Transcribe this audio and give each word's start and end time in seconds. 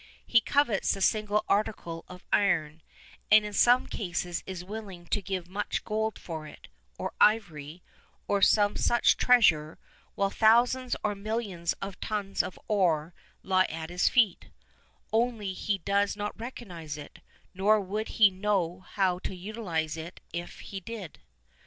He 0.25 0.41
covets 0.41 0.95
the 0.95 0.99
single 1.01 1.45
article 1.47 2.05
of 2.07 2.23
iron, 2.33 2.81
and 3.29 3.45
in 3.45 3.53
some 3.53 3.85
cases 3.85 4.41
is 4.47 4.65
willing 4.65 5.05
to 5.05 5.21
give 5.21 5.47
much 5.47 5.83
gold 5.85 6.17
for 6.17 6.47
it, 6.47 6.69
or 6.97 7.13
ivory, 7.21 7.83
or 8.27 8.41
some 8.41 8.75
such 8.77 9.15
treasure, 9.15 9.77
while 10.15 10.31
thousands 10.31 10.95
or 11.03 11.13
millions 11.13 11.73
of 11.83 11.99
tons 11.99 12.41
of 12.41 12.57
iron 12.67 13.13
lie 13.43 13.65
at 13.65 13.91
his 13.91 14.09
feet, 14.09 14.49
only 15.13 15.53
he 15.53 15.77
does 15.77 16.15
not 16.17 16.39
recognise 16.39 16.97
it, 16.97 17.19
nor 17.53 17.79
would 17.79 18.07
he 18.07 18.31
know 18.31 18.79
how 18.79 19.19
to 19.19 19.35
utilise 19.35 19.97
it 19.97 20.19
if 20.33 20.61
he 20.61 20.79
did. 20.79 21.19